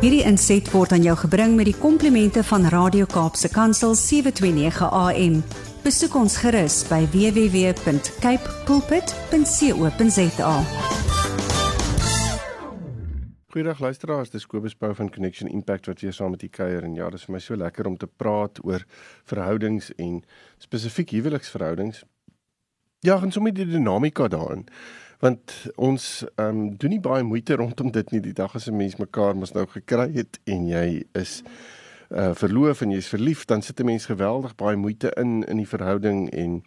[0.00, 5.34] Hierdie inset word aan jou gebring met die komplimente van Radio Kaapse Kansel 729 AM.
[5.84, 10.54] Besoek ons gerus by www.cape pulpit.co.za.
[13.52, 16.96] Goeiedag luisteraars, dis Kobus Pau van Connection Impact wat weer saam met u kuier en
[16.96, 18.88] ja, dis vir my so lekker om te praat oor
[19.28, 20.22] verhoudings en
[20.64, 22.06] spesifiek huweliksverhoudings.
[23.04, 24.64] Ja, en sommer die dinamika daarin.
[25.20, 28.76] Want ons ehm um, doen nie baie moeite rondom dit nie die dag as 'n
[28.76, 31.42] mens mekaar mos nou gekry het en jy is
[32.10, 35.68] uh verloof en jy's verlief, dan sit 'n mens geweldig baie moeite in in die
[35.68, 36.62] verhouding en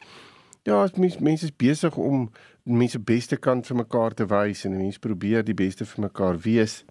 [0.64, 2.30] ja, as mens mense is besig om
[2.64, 6.86] mense beste kant vir mekaar te wys en mense probeer die beste vir mekaar wees.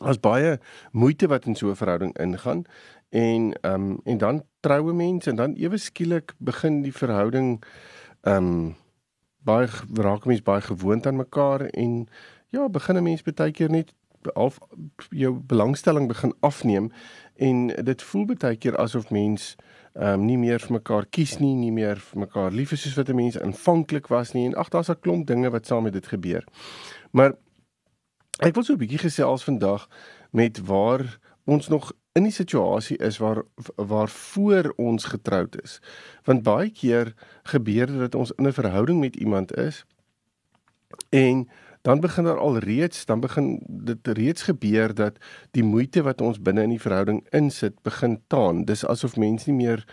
[0.00, 0.58] As baie
[0.92, 2.64] moeite wat in so 'n verhouding ingaan
[3.10, 7.64] en ehm um, en dan troue mense en dan ewe skielik begin die verhouding
[8.22, 8.74] ehm um,
[9.46, 12.08] baie raak mense baie gewoond aan mekaar en
[12.54, 13.94] ja, begin 'n mens baie keer net
[14.34, 14.58] half
[15.10, 16.92] jou belangstelling begin afneem
[17.36, 19.56] en dit voel baie keer asof mens
[19.94, 22.96] ehm um, nie meer vir mekaar kies nie, nie meer vir mekaar lief is soos
[22.96, 25.92] wat 'n mens aanvanklik was nie en ag daar's 'n klomp dinge wat saam met
[25.92, 26.44] dit gebeur.
[27.12, 27.32] Maar
[28.40, 29.88] ek wil so 'n bietjie gesels vandag
[30.32, 33.42] met waar ons nog in die situasie is waar
[33.76, 35.80] waar voor ons getroud is.
[36.24, 37.12] Want baie keer
[37.52, 39.84] gebeur dit dat ons in 'n verhouding met iemand is
[41.10, 41.48] en
[41.82, 45.18] dan begin daar al reeds dan begin dit reeds gebeur dat
[45.50, 48.64] die moeite wat ons binne in die verhouding insit begin taan.
[48.64, 49.84] Dis asof mense nie meer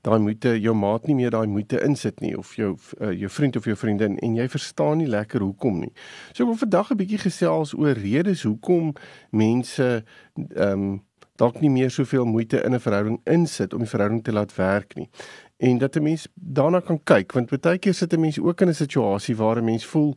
[0.00, 3.56] daai moeite jou maat nie meer daai moeite insit nie of jou uh, jou vriend
[3.56, 5.92] of jou vriendin en jy verstaan nie lekker hoekom nie.
[6.32, 8.94] So ek wil vandag 'n bietjie gesels oor redes hoekom
[9.30, 10.04] mense
[10.56, 11.00] ehm um,
[11.42, 14.94] dalk nie meer soveel moeite in 'n verhouding insit om die verhouding te laat werk
[14.94, 15.08] nie.
[15.58, 18.68] En dat 'n mens daarna kan kyk want baie keer sit 'n mens ook in
[18.68, 20.16] 'n situasie waar 'n mens voel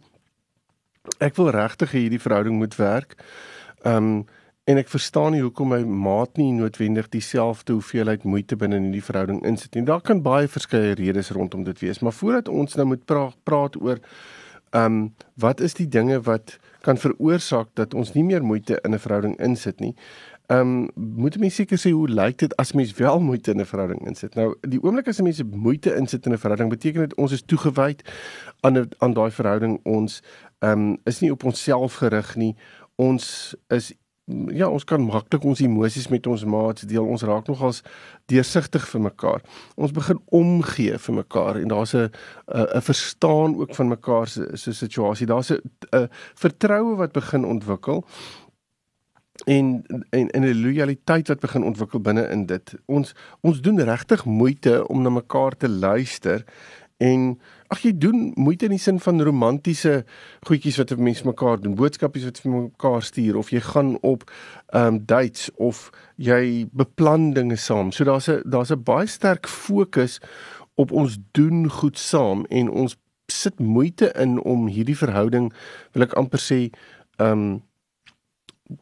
[1.20, 3.16] ek wil regtig hê hierdie verhouding moet werk.
[3.86, 4.26] Um
[4.66, 9.04] en ek verstaan nie hoekom my maat nie noodwendig dieselfde hoeveelheid moeite binne in die
[9.04, 9.84] verhouding insit nie.
[9.86, 13.78] Daar kan baie verskeie redes rondom dit wees, maar voordat ons nou moet pra praat
[13.82, 14.02] oor
[14.74, 19.00] um wat is die dinge wat kan veroorsaak dat ons nie meer moeite in 'n
[19.00, 19.96] verhouding insit nie.
[20.48, 23.66] Ehm um, moet mense seker sê hoe lyk dit as mens wel moeite in 'n
[23.66, 24.36] verhouding insit?
[24.36, 28.02] Nou, die oomblik as mense moeite insit in 'n verhouding, beteken dit ons is toegewyd
[28.60, 29.80] aan aan daai verhouding.
[29.84, 30.22] Ons
[30.60, 32.56] ehm um, is nie op onsself gerig nie.
[32.96, 33.94] Ons is
[34.50, 37.06] ja, ons kan maklik ons emosies met ons maats deel.
[37.06, 37.82] Ons raak nogals
[38.32, 39.44] deursigtig vir mekaar.
[39.78, 42.10] Ons begin omgee vir mekaar en daar's 'n
[42.48, 45.28] 'n verstaan ook van mekaar se se situasie.
[45.28, 48.06] Daar's 'n vertroue wat begin ontwikkel
[49.46, 52.76] en en en 'n lojaliteit wat begin ontwikkel binne in dit.
[52.86, 56.44] Ons ons doen regtig moeite om na mekaar te luister
[56.98, 60.06] en ag jy doen moeite in die sin van romantiese
[60.48, 64.24] goedjies wat mense mekaar doen, boodskapies wat vir mekaar stuur of jy gaan op
[64.68, 67.92] ehm um, dates of jy beplan dinge saam.
[67.92, 70.20] So daar's 'n daar's 'n baie sterk fokus
[70.76, 72.98] op ons doen goed saam en ons
[73.28, 75.54] sit moeite in om hierdie verhouding
[75.92, 76.70] wil ek amper sê
[77.18, 77.62] ehm um,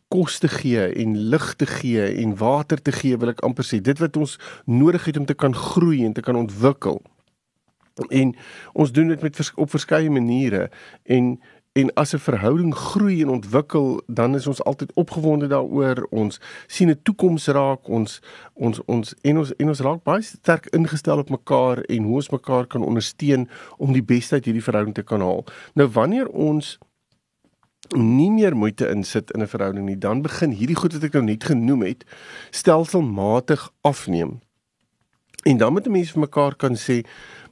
[0.07, 3.81] kos te gee en lig te gee en water te gee wil ek amper sê
[3.83, 7.01] dit wat ons nodig het om te kan groei en te kan ontwikkel.
[8.09, 8.31] En
[8.73, 10.69] ons doen dit met vers, op verskeie maniere
[11.03, 11.35] en
[11.73, 16.89] en as 'n verhouding groei en ontwikkel dan is ons altyd opgewonde daaroor ons sien
[16.89, 18.21] 'n toekoms raak ons
[18.53, 22.29] ons ons en ons en ons raak baie sterk ingestel op mekaar en hoe ons
[22.29, 25.45] mekaar kan ondersteun om die beste uit hierdie verhouding te kan haal.
[25.73, 26.79] Nou wanneer ons
[27.91, 31.23] nie meer moeite insit in 'n verhouding nie, dan begin hierdie goed wat ek nou
[31.23, 32.05] net genoem het
[32.51, 34.39] stelselmatig afneem.
[35.43, 37.03] En dan moet 'n mens vir mekaar kan sê,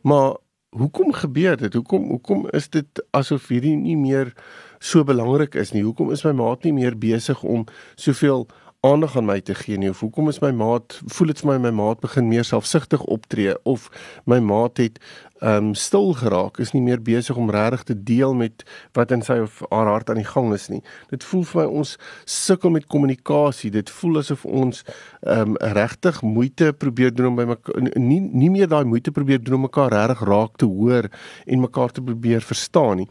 [0.01, 0.37] maar
[0.69, 1.73] hoekom gebeur dit?
[1.73, 4.33] Hoekom hoekom is dit asof hierdie nie meer
[4.79, 5.83] so belangrik is nie?
[5.83, 7.65] Hoekom is my maat nie meer besig om
[7.95, 8.47] soveel
[8.81, 11.57] aandag aan my te gee nie of hoekom is my maat voel dit vir my
[11.67, 13.83] my maat begin meer selfsugtig optree of
[14.25, 14.97] my maat het
[15.41, 18.65] ehm um, stil geraak is nie meer besig om regtig te deel met
[18.97, 20.81] wat in sy of haar hart aan die gang is nie.
[21.13, 21.93] Dit voel vir my ons
[22.25, 24.83] sukkel met kommunikasie dit voel asof ons
[25.21, 29.43] ehm um, regtig moeite probeer doen om by mekaar nie nie meer daai moeite probeer
[29.45, 31.09] doen om mekaar regtig raak te hoor
[31.45, 33.09] en mekaar te probeer verstaan nie.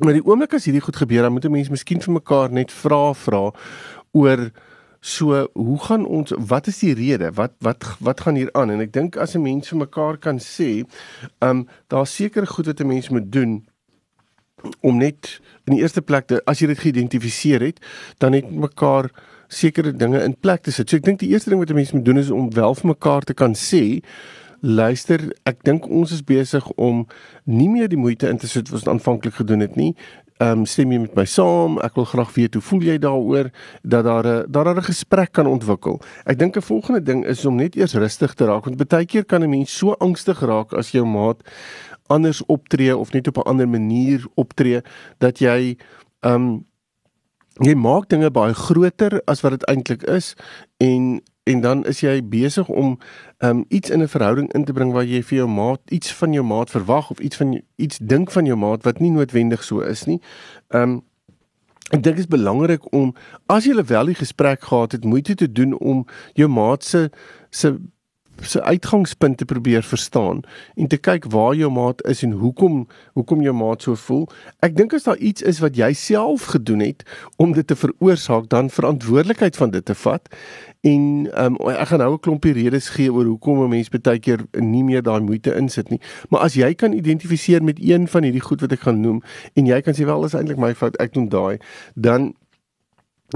[0.00, 2.70] Maar die oomblik as hierdie goed gebeur, dan moet 'n mens miskien vir mekaar net
[2.72, 3.52] vra vra
[4.12, 4.50] oor
[5.02, 7.32] so hoe gaan ons wat is die rede?
[7.34, 8.70] Wat wat wat gaan hier aan?
[8.70, 10.84] En ek dink as 'n mens vir mekaar kan sê
[11.40, 13.66] ehm um, daar seker goed wat 'n mens moet doen
[14.80, 17.80] om net in die eerste plek te as jy dit geïdentifiseer het
[18.18, 19.10] dan net mekaar
[19.48, 20.88] sekere dinge in plek te sit.
[20.88, 22.86] So ek dink die eerste ding wat 'n mens moet doen is om wel vir
[22.86, 24.02] mekaar te kan sê
[24.62, 27.06] luister ek dink ons is besig om
[27.44, 29.96] nie meer die moeite in te sit wat ons aanvanklik gedoen het nie
[30.42, 31.76] ehm um, stem jy met my saam?
[31.86, 33.50] Ek wil graag weet hoe voel jy daaroor
[33.82, 36.00] dat daar 'n daar 'n gesprek kan ontwikkel.
[36.26, 39.24] Ek dink 'n volgende ding is om net eers rustig te raak want baie keer
[39.24, 41.42] kan 'n mens so angstig raak as jou maat
[42.08, 44.80] anders optree of net op 'n ander manier optree
[45.18, 45.76] dat jy
[46.20, 46.66] ehm um,
[47.60, 50.34] jy maak dinge baie groter as wat dit eintlik is
[50.78, 52.98] en en dan is jy besig om
[53.38, 56.32] um iets in 'n verhouding in te bring waar jy vir jou maat iets van
[56.32, 59.80] jou maat verwag of iets van iets dink van jou maat wat nie noodwendig so
[59.80, 60.20] is nie.
[60.68, 61.02] Um
[61.90, 63.14] ek dink dit is belangrik om
[63.46, 67.10] as jy wel die gesprek gehad het, moeite te doen om jou maat se
[67.50, 67.78] se
[68.46, 70.42] se uitgangspunte probeer verstaan
[70.74, 74.26] en te kyk waar jou maat is en hoekom hoekom jou maat so voel.
[74.60, 77.04] Ek dink as daar iets is wat jy self gedoen het
[77.36, 80.28] om dit te veroorsaak, dan verantwoordelikheid van dit te vat.
[80.82, 84.40] En um, ek gaan nou 'n klompie redes gee oor hoekom 'n mens baie keer
[84.58, 86.00] nie meer daai moeite insit nie.
[86.28, 89.22] Maar as jy kan identifiseer met een van hierdie goed wat ek gaan noem
[89.54, 91.58] en jy kan sê wel is eintlik my fout, ek doen daai,
[91.94, 92.34] dan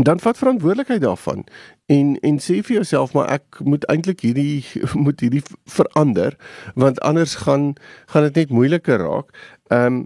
[0.02, 1.44] dan vat verantwoordelikheid daarvan
[1.86, 4.64] en en sê vir jouself maar ek moet eintlik hierdie
[5.06, 6.36] moet hierdie verander
[6.74, 7.72] want anders gaan
[8.06, 9.32] gaan dit net moeiliker raak.
[9.68, 10.04] Ehm um,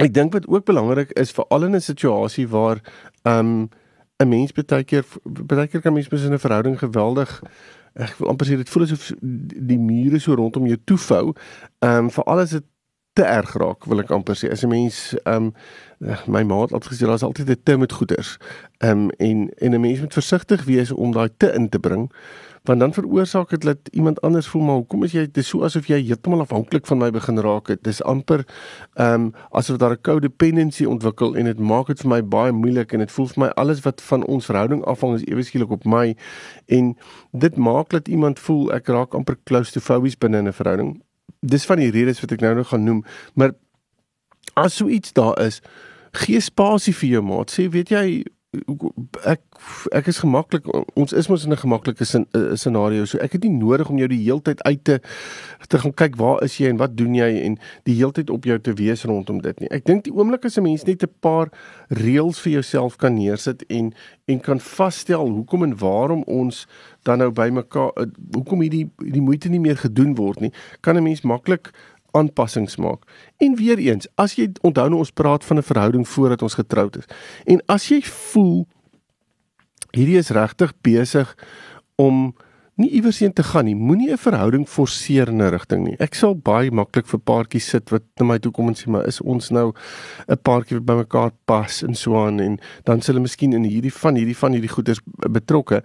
[0.00, 2.80] ek dink wat ook belangrik is veral in 'n situasie waar
[3.22, 3.68] ehm um,
[4.20, 7.40] 'n mens baie keer baie keer kan mens mens in 'n verhouding geweldig
[7.94, 11.32] ek wil amper sê dit voel asof die mure so rondom jou toe vou.
[11.78, 12.64] Ehm um, veral as dit
[13.12, 15.54] te erg raak wil ek amper sê as 'n mens ehm um,
[16.26, 18.36] my ma het altyd gesê daar's altyd 'n te met goeders.
[18.78, 22.10] Ehm um, en en 'n mens moet versigtig wees om daai te in te bring
[22.62, 25.86] want dan veroorsaak dit dat iemand anders voel maar hoekom is jy dis so asof
[25.88, 27.82] jy heeltemal afhanklik van my begin raak het.
[27.84, 28.44] Dis amper
[28.94, 32.92] ehm um, asof daar 'n codependency ontwikkel en dit maak dit vir my baie moeilik
[32.92, 35.84] en dit voel vir my alles wat van ons verhouding afhang is ewe skielik op
[35.84, 36.16] my
[36.66, 36.96] en
[37.32, 41.02] dit maak dat iemand voel ek raak amper claustrofobies binne in 'n verhouding.
[41.40, 43.04] Dis van die redes wat ek nou nog gaan noem,
[43.34, 43.52] maar
[44.54, 45.62] as so iets daar is,
[46.12, 47.50] gee spasie vir jou maat.
[47.50, 48.04] Sê weet jy
[48.50, 49.42] ek
[49.94, 50.64] ek is gemaklik
[50.98, 54.08] ons is mos in 'n gemaklike eh, scenario so ek het nie nodig om jou
[54.08, 54.98] die heeltyd uit te
[55.68, 58.58] te gaan kyk waar is jy en wat doen jy en die heeltyd op jou
[58.58, 61.48] te wees rondom dit nie ek dink die oomblik as 'n mens net 'n paar
[61.90, 63.94] reëls vir jouself kan neersit en
[64.26, 66.66] en kan vasstel hoekom en waarom ons
[67.04, 70.96] dan nou by mekaar eh, hoekom hierdie die moeite nie meer gedoen word nie kan
[70.96, 71.70] 'n mens maklik
[72.12, 73.04] aanpassings maak.
[73.38, 76.96] En weer eens, as jy onthou nou ons praat van 'n verhouding voordat ons getroud
[76.96, 77.04] is.
[77.44, 78.66] En as jy voel
[79.90, 81.36] hierdie is regtig besig
[81.96, 82.34] om
[82.80, 83.76] nie iewers heen te gaan nie.
[83.76, 85.96] Moenie 'n verhouding forceer in 'n rigting nie.
[85.98, 89.06] Ek sal baie maklik vir paartjies sit wat na my toe kom en sê maar
[89.06, 89.72] is ons nou
[90.28, 93.64] 'n paartjie wat by mekaar pas en so aan en dan sal hulle miskien in
[93.64, 95.82] hierdie van hierdie van hierdie goeders betrokke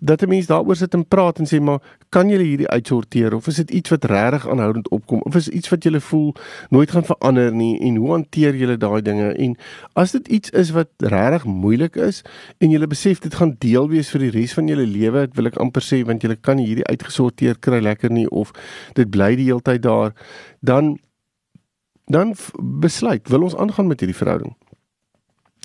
[0.00, 3.46] dat 'n mens daaroor sit en praat en sê maar kan jy hierdie uitsorteer of
[3.46, 6.34] is dit iets wat regtig aanhoudend opkom of is iets wat jy voel
[6.68, 9.32] nooit gaan verander nie en hoe hanteer jy daai dinge?
[9.32, 9.56] En
[9.92, 12.22] as dit iets is wat regtig moeilik is
[12.58, 15.56] en jy besef dit gaan deel wees vir die res van jou lewe wil ek
[15.56, 18.52] amper sê want jy kan hierdie uitgesorteer kry lekker nie of
[18.94, 20.14] dit bly die hele tyd daar
[20.60, 20.98] dan
[22.10, 24.56] dan besluit wil ons aangaan met hierdie verhouding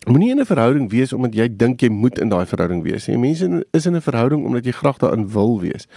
[0.05, 3.17] Moenie in 'n verhouding wees omdat jy dink jy moet in daai verhouding wees nie.
[3.17, 5.87] Mense is in 'n verhouding omdat jy graag daarin wil wees.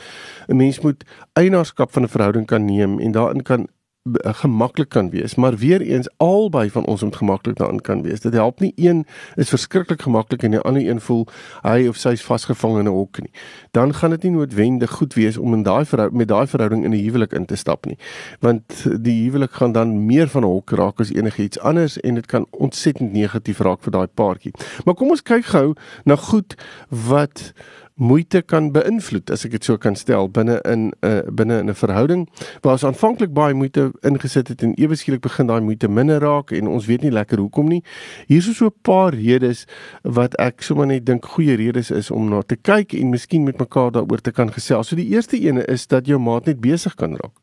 [0.48, 3.68] 'n Mens moet eienaarskap van 'n verhouding kan neem en daarin kan
[4.12, 8.20] gemaklik kan wees, maar weer eens albei van ons moet gemaklik daarin kan wees.
[8.20, 9.06] Dit help nie een
[9.36, 11.26] is verskriklik gemaklik en die ander een voel
[11.62, 13.30] hy of sy is vasgevang in 'n hok nie.
[13.70, 16.90] Dan gaan dit nie noodwendig goed wees om in daai verhouding met daai verhouding in
[16.90, 17.98] 'n huwelik in te stap nie.
[18.40, 22.26] Want die huwelik gaan dan meer van 'n hok raak as enigiets anders en dit
[22.26, 24.52] kan ontsettend negatief raak vir daai paartjie.
[24.84, 25.74] Maar kom ons kyk gou
[26.04, 26.54] na goed
[26.88, 27.52] wat
[27.98, 31.70] moeite kan beïnvloed as ek dit so kan stel binne in 'n uh, binne in
[31.70, 32.28] 'n verhouding
[32.62, 36.52] waar ons aanvanklik baie moeite ingesit het en ewe skielik begin daai moeite minder raak
[36.52, 37.82] en ons weet nie lekker hoekom nie.
[38.26, 39.66] Hier is so 'n paar redes
[40.02, 43.58] wat ek sommer net dink goeie redes is om na te kyk en miskien met
[43.58, 44.88] mekaar daaroor te kan gesels.
[44.88, 47.36] So die eerste ene is dat jou maat net besig kan raak.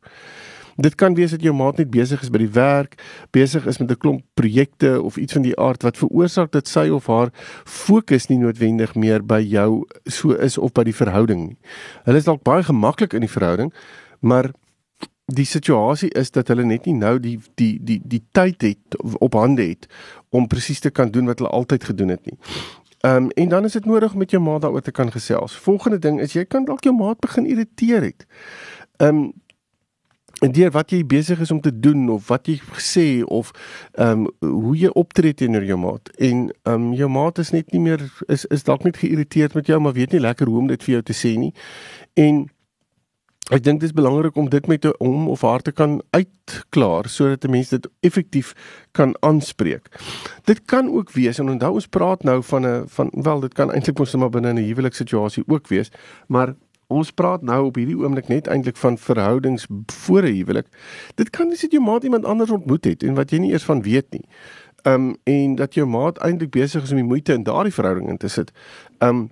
[0.75, 2.97] Dit kan wees dat jou maat net besig is by die werk,
[3.31, 6.89] besig is met 'n klomp projekte of iets van die aard wat veroorsaak dat sy
[6.89, 7.29] of haar
[7.63, 11.57] fokus nie noodwendig meer by jou so is of by die verhouding nie.
[12.03, 13.73] Hulle is dalk baie gemaklik in die verhouding,
[14.19, 14.51] maar
[15.25, 19.33] die situasie is dat hulle net nie nou die die die die tyd het op
[19.33, 19.87] hande het
[20.29, 22.37] om presies te kan doen wat hulle altyd gedoen het nie.
[23.05, 25.55] Ehm um, en dan is dit nodig met jou maat daaroor te kan gesels.
[25.55, 28.25] Volgende ding is jy kan dalk jou maat begin irriteer het.
[28.97, 29.33] Ehm um,
[30.51, 33.51] deur wat jy besig is om te doen of wat jy sê of
[33.93, 37.71] ehm um, hoe jy optree teenoor jou maat en ehm um, jou maat is net
[37.71, 40.67] nie meer is is dalk net geïrriteerd met jou maar weet nie lekker hoe om
[40.67, 41.53] dit vir jou te sê nie
[42.13, 42.45] en
[43.53, 47.45] Ek dink dit is belangrik om dit met hom of haar te kan uitklaar sodat
[47.45, 48.55] 'n mens dit effektief
[48.91, 49.85] kan aanspreek.
[50.45, 53.71] Dit kan ook wees en onthou ons praat nou van 'n van wel dit kan
[53.71, 55.91] eintlik mos net maar binne 'n huwelikssituasie ook wees,
[56.27, 56.55] maar
[56.87, 60.67] ons praat nou op hierdie oomblik net eintlik van verhoudings voor 'n huwelik.
[61.15, 63.63] Dit kan wees dat jy maat iemand anders ontmoet het en wat jy nie eers
[63.63, 64.25] van weet nie.
[64.83, 68.17] Um en dat jou maat eintlik besig is om die moeite in daardie verhouding in
[68.17, 68.51] te sit.
[68.99, 69.31] Um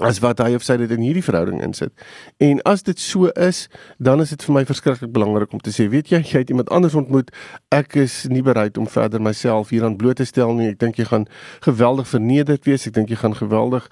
[0.00, 1.92] as wat hy of sy dit in hierdie verhouding insit.
[2.40, 3.66] En as dit so is,
[3.98, 6.70] dan is dit vir my verskriklik belangrik om te sê, weet jy, jy het iemand
[6.72, 7.28] anders ontmoet.
[7.74, 10.70] Ek is nie bereid om verder myself hieraan bloot te stel nie.
[10.72, 11.26] Ek dink jy gaan
[11.66, 12.86] geweldig vernederd wees.
[12.88, 13.90] Ek dink jy gaan geweldig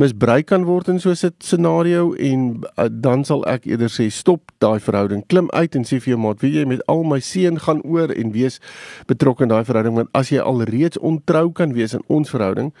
[0.00, 4.52] misbruik kan word in so 'n scenario en uh, dan sal ek eerder sê stop
[4.58, 5.26] daai verhouding.
[5.26, 8.10] Klim uit en sê vir jou maat, weet jy, met al my seën gaan oor
[8.10, 8.58] en wees
[9.06, 12.72] betrokke in daai verhouding want as jy alreeds ontrou kan wees in ons verhouding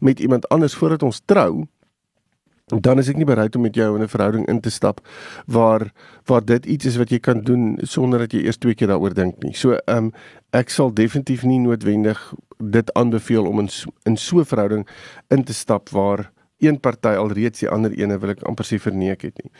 [0.00, 1.66] met iemand anders voordat ons trou,
[2.68, 5.00] dan is ek nie bereid om met jou in 'n verhouding in te stap
[5.46, 5.92] waar
[6.26, 9.14] waar dit iets is wat jy kan doen sonder dat jy eers twee keer daaroor
[9.14, 9.54] dink nie.
[9.54, 10.12] So ehm um,
[10.50, 13.68] ek sal definitief nie noodwendig dit aanbeveel om in
[14.04, 14.88] in so 'n verhouding
[15.28, 19.22] in te stap waar een party alreeds die ander ene wil ek amper sê verneek
[19.22, 19.52] het nie.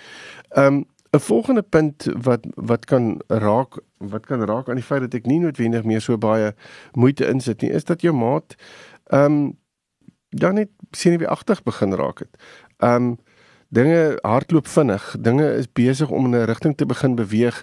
[0.50, 5.00] Ehm um, 'n volgende punt wat wat kan raak wat kan raak aan die feit
[5.00, 6.54] dat ek nie noodwendig meer so baie
[6.92, 8.54] moeite insit nie is dat jou maat
[9.06, 9.56] ehm um,
[10.28, 12.36] dan net senuweeagtig begin raak het.
[12.78, 13.16] Um
[13.68, 15.16] dinge hardloop vinnig.
[15.20, 17.62] Dinge is besig om in 'n rigting te begin beweeg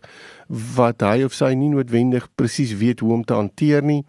[0.76, 4.06] wat hy of sy nie noodwendig presies weet hoe om te hanteer nie.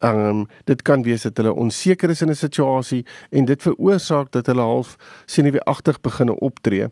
[0.00, 4.46] Um dit kan wees dat hulle onseker is in 'n situasie en dit veroorsaak dat
[4.46, 6.88] hulle half senuweeagtig begin optree.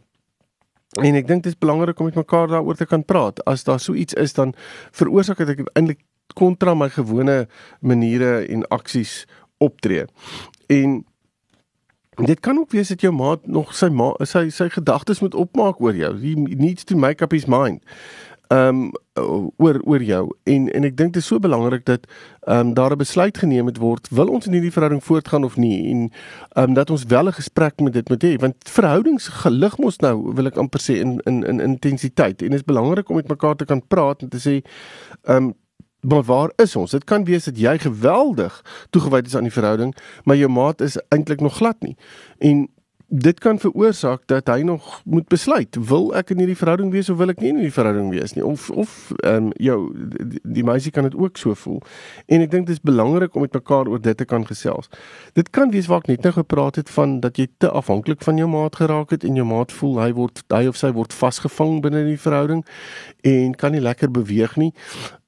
[0.99, 3.45] En ek dink dit is belangrik om met mekaar daaroor te kan praat.
[3.45, 4.55] As daar so iets is dan
[4.90, 6.00] veroorsaak dit eintlik
[6.35, 7.49] kontra my gewone
[7.81, 9.26] maniere en aksies
[9.59, 10.05] optree.
[10.67, 11.05] En
[12.14, 15.81] dit kan ook wees dat jou maat nog sy ma, sy sy gedagtes moet opmaak
[15.81, 16.17] oor jou.
[16.21, 17.83] He needs to make up his mind.
[18.50, 22.07] Ehm um, oor oor jou en en ek dink dit is so belangrik dat
[22.49, 25.57] ehm um, daar 'n besluit geneem moet word wil ons in hierdie verhouding voortgaan of
[25.57, 29.29] nie en ehm um, dat ons wel 'n gesprek met dit moet hê want verhoudings
[29.29, 33.09] gelig mos nou wil ek amper sê in in in intensiteit en dit is belangrik
[33.09, 34.62] om met mekaar te kan praat en te sê
[35.23, 35.55] ehm um,
[36.00, 36.90] Maar waar is ons?
[36.90, 41.00] Dit kan wees dat jy geweldig toegewyd is aan die verhouding, maar jou maat is
[41.09, 41.97] eintlik nog glad nie.
[42.38, 42.69] En
[43.11, 47.19] dit kan veroorsaak dat hy nog moet besluit, wil ek in hierdie verhouding wees of
[47.19, 48.45] wil ek nie in hierdie verhouding wees nie?
[48.47, 49.78] Of of ehm um, jou
[50.23, 51.80] die, die meisie kan dit ook so voel.
[52.30, 54.87] En ek dink dit is belangrik om met mekaar oor dit te kan gesels.
[55.35, 58.38] Dit kan wees waar ek net nou gepraat het van dat jy te afhanklik van
[58.38, 61.80] jou maat geraak het en jou maat voel hy word hy of sy word vasgevang
[61.83, 62.62] binne die verhouding
[63.26, 64.71] en kan nie lekker beweeg nie.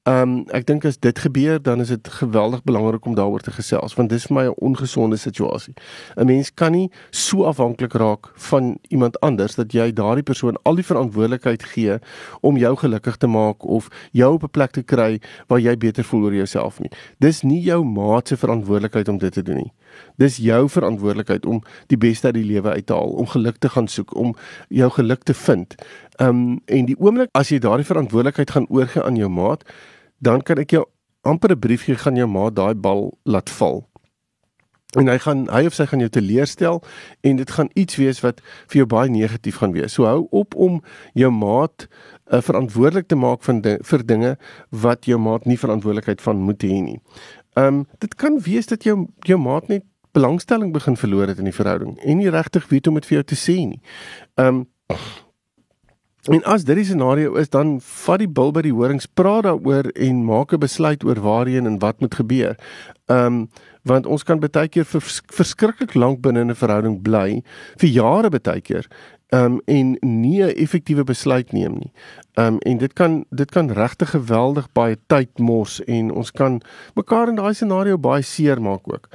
[0.03, 3.53] Ehm um, ek dink as dit gebeur dan is dit geweldig belangrik om daaroor te
[3.55, 5.75] gesels want dit is vir my 'n ongesonde situasie.
[6.17, 10.75] 'n Mens kan nie so afhanklik raak van iemand anders dat jy daardie persoon al
[10.75, 11.99] die verantwoordelikheid gee
[12.41, 16.05] om jou gelukkig te maak of jou op 'n plek te kry waar jy beter
[16.05, 16.91] voel oor jouself nie.
[17.19, 19.73] Dis nie jou maat se verantwoordelikheid om dit te doen nie.
[20.17, 23.69] Dis jou verantwoordelikheid om die beste uit die lewe uit te haal, om geluk te
[23.69, 24.35] gaan soek, om
[24.69, 25.75] jou geluk te vind.
[26.17, 29.65] Ehm um, en die oomblik as jy daardie verantwoordelikheid gaan oorgee aan jou maat,
[30.23, 30.85] dan kan ek jou
[31.23, 33.89] amper 'n brief gee gaan jou maat daai bal laat val.
[34.93, 36.83] En hy gaan hy of sy gaan jou teleurstel
[37.21, 39.93] en dit gaan iets wees wat vir jou baie negatief gaan wees.
[39.93, 40.83] So hou op om
[41.15, 41.87] jou maat
[42.33, 44.37] uh, verantwoordelik te maak van di vir dinge
[44.69, 47.01] wat jou maat nie verantwoordelikheid van moet hê nie.
[47.57, 51.49] Ehm um, dit kan wees dat jou jou maat net belangstelling begin verloor het in
[51.49, 53.81] die verhouding en nie regtig weet hoe om dit vir jou te sê nie.
[54.37, 54.67] Ehm um,
[56.31, 59.89] En as dit die scenario is, dan vat die bil by die horings, praat daaroor
[59.91, 62.55] en maak 'n besluit oor waarheen en wat moet gebeur.
[63.07, 63.49] Ehm um,
[63.83, 67.43] want ons kan baie keer vers, verskriklik lank binne 'n verhouding bly,
[67.77, 68.87] vir jare baie keer,
[69.33, 71.93] um, en nie 'n effektiewe besluit neem nie.
[72.35, 76.61] Ehm um, en dit kan dit kan regtig geweldig baie tyd mors en ons kan
[76.95, 79.09] mekaar in daai scenario baie seer maak ook.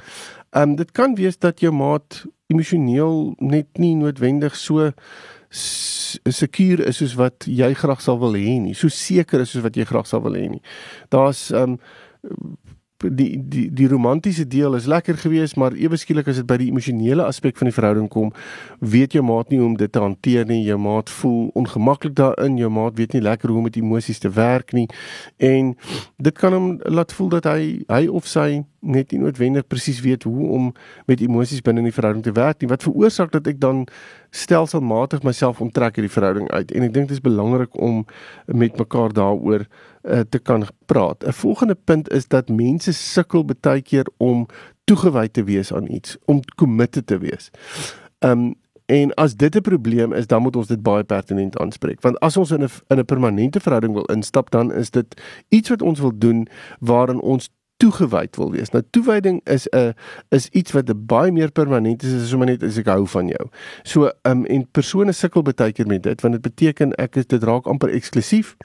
[0.50, 4.92] Ehm um, dit kan wees dat jou maat emosioneel net nie noodwendig so
[5.50, 8.74] seker is soos wat jy graag sal wil hê nie.
[8.76, 10.62] So seker is soos wat jy graag sal wil hê nie.
[11.12, 11.78] Daar's um
[12.98, 16.68] die die die romantiese deel is lekker geweest, maar ewe skielik as dit by die
[16.72, 18.32] emosionele aspek van die verhouding kom,
[18.80, 20.64] weet jou maat nie hoe om dit te hanteer nie.
[20.66, 22.58] Jou maat voel ongemaklik daarin.
[22.58, 24.88] Jou maat weet nie lekker hoe om met emosies te werk nie.
[25.36, 25.76] En
[26.16, 30.22] dit kan hom laat voel dat hy hy of sy net nie noodwendig presies weet
[30.22, 30.70] hoe om
[31.06, 32.70] met emosies binne in die verhouding te werk nie.
[32.70, 33.86] Wat veroorsaak dat ek dan
[34.30, 36.72] stelselmatig myself onttrek uit die verhouding uit.
[36.72, 38.04] En ek dink dit is belangrik om
[38.46, 39.66] met mekaar daaroor
[40.08, 41.24] uh, te kan praat.
[41.24, 44.46] 'n Volgende punt is dat mense sukkel baie keer om
[44.84, 47.50] toegewyd te wees aan iets, om committed te wees.
[48.18, 48.54] Um
[48.88, 52.00] en as dit 'n probleem is, dan moet ons dit baie pertinent aanspreek.
[52.00, 55.68] Want as ons in 'n in 'n permanente verhouding wil instap, dan is dit iets
[55.68, 56.48] wat ons wil doen
[56.80, 58.70] waarin ons toegewyd wil wees.
[58.70, 59.94] Nou toewyding is 'n
[60.28, 63.48] is iets wat baie meer permanent is as sommer net as ek hou van jou.
[63.82, 67.42] So um en persone sukkel baie keer met dit want dit beteken ek is dit
[67.42, 68.56] raak amper eksklusief.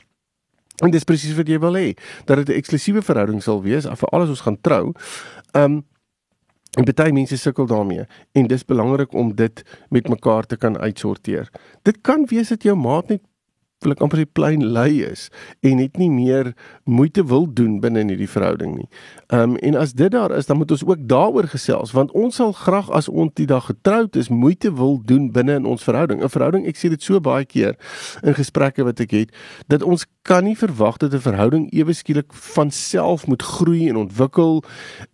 [0.81, 1.93] En dis presies wat jy wil hê,
[2.25, 4.93] dat dit 'n eksklusiewe verhouding sal wees vir al ons gaan trou.
[5.53, 5.83] Um
[6.73, 11.49] en baie mense sukkel daarmee en dis belangrik om dit met mekaar te kan uitsorteer.
[11.83, 13.21] Dit kan wees dat jou maat net
[13.83, 15.29] wil ek amper die plein lei is
[15.61, 18.87] en net nie meer moeite wil doen binne in hierdie verhouding nie.
[19.29, 22.35] Ehm um, en as dit daar is, dan moet ons ook daaroor gesels want ons
[22.35, 26.23] sal graag as ons die dag getroud is, moeite wil doen binne in ons verhouding.
[26.23, 27.75] 'n Verhouding, ek sê dit so baie keer
[28.23, 29.29] in gesprekke wat ek het,
[29.67, 33.95] dat ons kan nie verwag dat 'n verhouding ewe skielik van self moet groei en
[33.95, 34.63] ontwikkel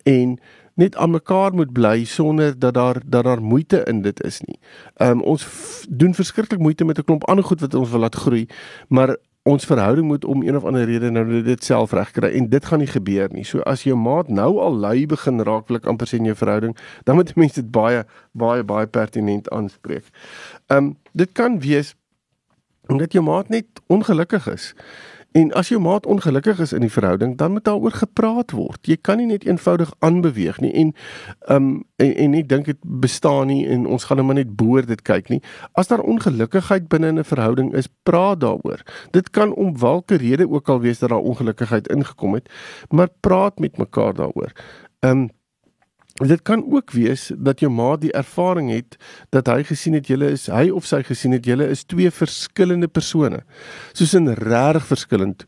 [0.04, 0.38] en
[0.80, 4.58] net aan mekaar moet bly sonder dat daar dat daar moeite in dit is nie.
[4.96, 5.46] Ehm um, ons
[5.88, 8.46] doen verskriklik moeite met 'n klomp ander goed wat ons wil laat groei,
[8.88, 12.64] maar ons verhouding moet om een of ander rede nou dit self regkry en dit
[12.64, 13.44] gaan nie gebeur nie.
[13.44, 16.36] So as jou maat nou al lui begin raak, wil ek amper sê in jou
[16.36, 20.04] verhouding, dan moet mense dit baie baie baie pertinent aanspreek.
[20.66, 21.94] Ehm um, dit kan wees
[22.90, 24.74] omdat jou maat net ongelukkig is.
[25.32, 28.86] En as jou maat ongelukkig is in die verhouding, dan moet daaroor gepraat word.
[28.86, 30.92] Jy kan nie net eenvoudig aanbeweeg nie en
[31.46, 31.68] um
[32.00, 34.86] en, en nie dink dit bestaan nie en ons gaan net nou maar net boor
[34.86, 35.42] dit kyk nie.
[35.78, 38.82] As daar ongelukkigheid binne 'n verhouding is, praat daaroor.
[39.10, 42.48] Dit kan om watter rede ook al wees dat daar ongelukkigheid ingekom het,
[42.88, 44.52] maar praat met mekaar daaroor.
[45.00, 45.30] Um
[46.20, 48.96] Dit kan ook wees dat jou ma die ervaring het
[49.32, 52.88] dat hy gesien het julle is hy of sy gesien het julle is twee verskillende
[52.88, 53.40] persone.
[53.92, 55.46] Soos 'n regtig verskillend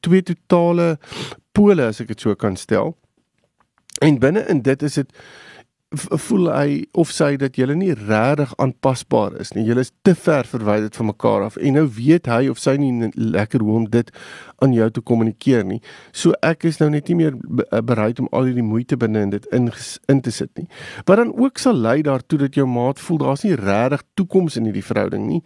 [0.00, 0.98] twee totale
[1.52, 2.96] pole as ek dit so kan stel.
[4.00, 5.12] En binne in dit is dit
[5.92, 9.64] voel hy of sy dat julle nie regtig aanpasbaar is nie.
[9.66, 13.10] Julle is te ver verwyderd van mekaar af en nou weet hy of sy nie
[13.14, 14.10] lekker hoe om dit
[14.64, 15.80] aan jou te kommunikeer nie.
[16.12, 19.34] So ek is nou net nie meer eh, bereid om al hierdie moeite binne in
[19.34, 19.70] dit in
[20.08, 20.68] in te sit nie.
[21.04, 24.68] Wat dan ook sal lei daartoe dat jou maat voel daar's nie regtig toekoms in
[24.70, 25.42] hierdie verhouding nie.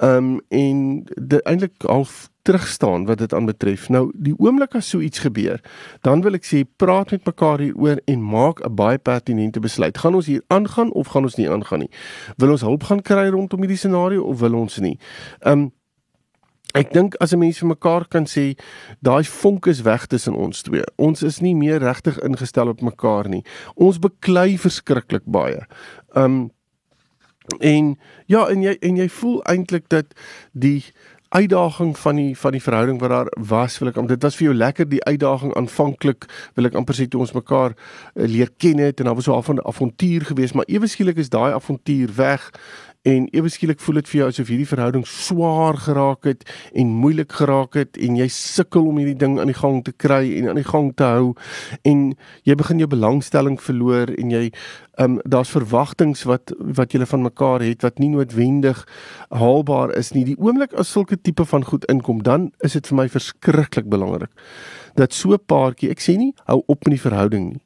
[0.00, 1.04] Um en
[1.44, 3.88] eintlik half terugstaan wat dit aanbetref.
[3.88, 5.60] Nou die oomblik as so iets gebeur,
[6.02, 9.98] dan wil ek sê praat met mekaar hieroor en maak 'n baie pertinente besluit.
[9.98, 11.90] Gaan ons hier aangaan of gaan ons nie aangaan nie?
[12.36, 14.98] Wil ons hulp gaan kry rondom hierdie scenario of wil ons nie?
[15.40, 15.72] Um
[16.72, 18.56] Ek dink as 'n mens vir mekaar kan sê
[19.02, 20.82] daai vonk is weg tussen ons twee.
[20.96, 23.44] Ons is nie meer regtig ingestel op mekaar nie.
[23.74, 25.66] Ons beklei verskriklik baie.
[26.14, 26.50] Um
[27.58, 30.14] en ja, en jy en jy voel eintlik dat
[30.52, 30.84] die
[31.32, 34.50] uitdaging van die van die verhouding wat daar was wil ek om dit was vir
[34.50, 36.26] jou lekker die uitdaging aanvanklik
[36.58, 39.36] wil ek amper sê toe ons mekaar uh, leer ken het en daar was so
[39.36, 42.50] 'n avontuur geweest maar ewe skielik is daai avontuur weg
[43.02, 46.44] en ewe skielik voel dit vir jou asof hierdie verhouding swaar geraak het
[46.78, 50.20] en moeilik geraak het en jy sukkel om hierdie ding aan die gang te kry
[50.38, 51.32] en aan die gang te hou
[51.88, 52.04] en
[52.46, 54.44] jy begin jou belangstelling verloor en jy
[55.02, 58.84] um, daar's verwagtinge wat wat jy van mekaar het wat nie noodwendig
[59.34, 60.22] haalbaar is nie.
[60.28, 64.30] Die oomblik as sulke tipe van goed inkom dan is dit vir my verskriklik belangrik
[64.94, 67.62] dat so 'n paartjie ek sê nie hou op met die verhouding nie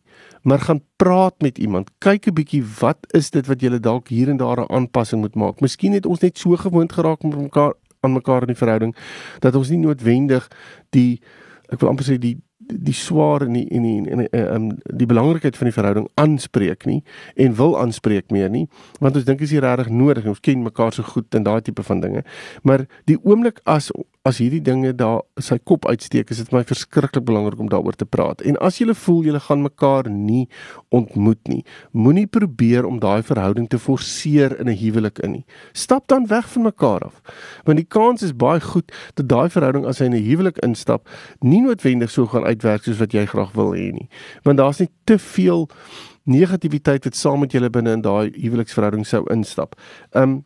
[0.47, 1.91] maar gaan praat met iemand.
[1.99, 5.35] Kyk 'n bietjie wat is dit wat julle dalk hier en daar 'n aanpassing moet
[5.35, 5.61] maak.
[5.61, 8.97] Miskien het ons net so gewoond geraak met mekaar aan mekaar in die verhouding
[9.39, 10.51] dat ons nie noodwendig
[10.91, 11.21] die
[11.69, 15.07] ek wil amper sê die die swaar en die en die en die, um, die
[15.07, 17.03] belangrikheid van die verhouding aanspreek nie
[17.35, 18.67] en wil aanspreek meer nie
[18.99, 21.85] want ons dink is hier regtig nodig ons ken mekaar so goed en daai tipe
[21.87, 22.25] van dinge
[22.63, 23.93] maar die oomblik as
[24.27, 28.09] as hierdie dinge daar sy kop uitsteek is dit my verskriklik belangrik om daaroor te
[28.09, 30.47] praat en as jy voel jy gaan mekaar nie
[30.91, 31.62] ontmoet nie
[31.93, 36.49] moenie probeer om daai verhouding te forceer in 'n huwelik in nie stap dan weg
[36.49, 37.23] van mekaar af
[37.65, 41.09] want die kans is baie goed dat daai verhouding as hy in 'n huwelik instap
[41.41, 44.09] nie noodwendig so gaan uitwerk soos wat jy graag wil hê nie.
[44.43, 45.69] Want daar's net te veel
[46.25, 49.79] negativiteit wat saam met julle binne in daai huweliksverhouding sou instap.
[50.12, 50.45] Um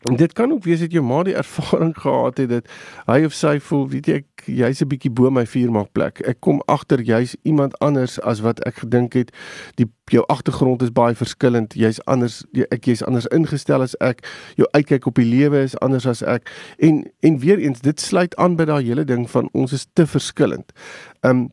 [0.00, 2.68] En dit kan ook wees dat jou ma die ervaring gehad het dat
[3.06, 6.22] hy of sy voel, weet jy, ek jy's 'n bietjie bo my vuurmaak plek.
[6.24, 9.32] Ek kom agter jy's iemand anders as wat ek gedink het.
[9.76, 11.74] Die jou agtergrond is baie verskillend.
[11.76, 14.24] Jy's anders, jy, ek jy's anders ingestel as ek.
[14.56, 16.48] Jou uitkyk op die lewe is anders as ek.
[16.78, 20.06] En en weer eens, dit sluit aan by daai hele ding van ons is te
[20.06, 20.72] verskillend.
[21.20, 21.52] Um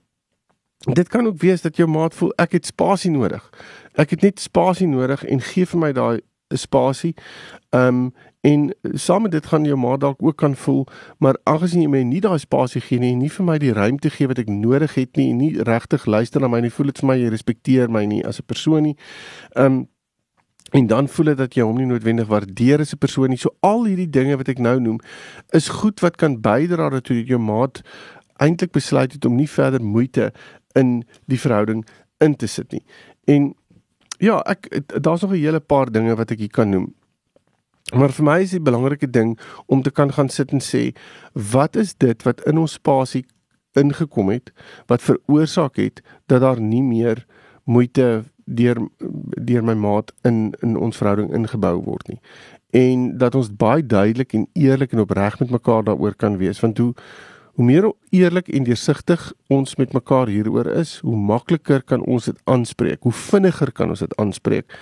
[0.94, 3.44] dit kan ook wees dat jou maat voel ek het spasie nodig.
[3.96, 6.22] Ek het net spasie nodig en gee vir my daai
[6.56, 7.14] spasie.
[7.72, 8.14] Um
[8.48, 10.86] En saam met dit gaan jou ma dalk ook kan voel,
[11.18, 14.30] maar aangesien jy my nie daai spasie gee nie, nie vir my die ruimte gee
[14.30, 17.10] wat ek nodig het nie en nie regtig luister na my nie, voel dit vir
[17.10, 18.96] my jy respekteer my nie as 'n persoon nie.
[19.56, 19.88] Um
[20.72, 23.38] En dan voel dit dat jy hom nie noodwendig waardeer as 'n persoon nie.
[23.38, 25.00] So al hierdie dinge wat ek nou noem,
[25.50, 27.82] is goed wat kan bydra daartoe dat jou maat
[28.36, 30.34] eintlik besluit het om nie verder moeite
[30.76, 31.86] in die verhouding
[32.18, 32.84] in te sit nie.
[33.26, 33.56] En
[34.18, 34.70] ja, ek
[35.02, 36.94] daar's nog 'n hele paar dinge wat ek hier kan noem.
[37.96, 40.92] Maar vir my is die belangrike ding om te kan gaan sit en sê,
[41.34, 43.26] wat is dit wat in ons spasie
[43.78, 44.52] ingekom het
[44.88, 47.26] wat veroorsaak het dat daar nie meer
[47.64, 48.80] moeite deur
[49.48, 52.20] deur my maat in in ons verhouding ingebou word nie.
[52.70, 56.78] En dat ons baie duidelik en eerlik en opreg met mekaar daaroor kan wees want
[56.78, 56.94] hoe
[57.58, 62.38] hoe meer eerlik en deursigtig ons met mekaar hieroor is, hoe makliker kan ons dit
[62.46, 63.02] aanspreek.
[63.02, 64.76] Hoe vinniger kan ons dit aanspreek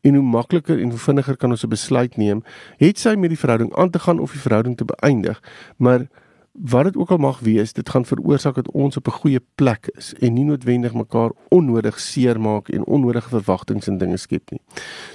[0.00, 2.42] en hoe makliker en hoe vinniger kan ons 'n besluit neem,
[2.80, 5.42] het sy met die verhouding aan te gaan of die verhouding te beëindig.
[5.76, 6.08] Maar
[6.52, 9.92] wat dit ook al mag wees, dit gaan veroorsaak dat ons op 'n goeie plek
[9.96, 14.60] is en nie noodwendig mekaar onnodig seermaak en onnodige verwagtinge en dinge skep nie.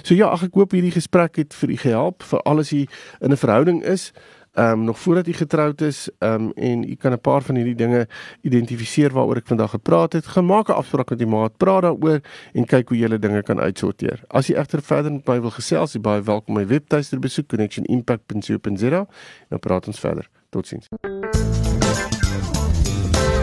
[0.02, 2.88] So ja, ag ek hoop hierdie gesprek het vir u gehelp vir alles hier
[3.20, 4.12] in 'n verhouding is.
[4.58, 7.54] Ehm um, nog voordat u getroud is, ehm um, en u kan 'n paar van
[7.54, 8.08] hierdie dinge
[8.40, 10.26] identifiseer waaroor ek vandag gepraat het.
[10.26, 12.20] Gemaak 'n afspraak met die maat, praat daaroor
[12.52, 14.20] en kyk hoe jy hulle dinge kan uitsorteer.
[14.26, 18.98] As jy egter verder met my wil gesels, jy baie welkom my webtuiste besoek connectionimpact.co.za
[18.98, 19.06] en
[19.48, 20.28] dan praat ons verder.
[20.50, 20.88] Totsiens.